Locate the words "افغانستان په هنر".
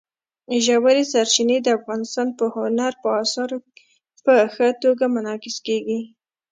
1.79-2.91